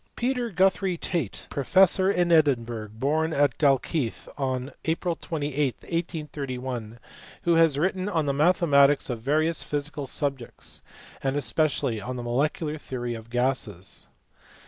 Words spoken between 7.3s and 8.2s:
who has written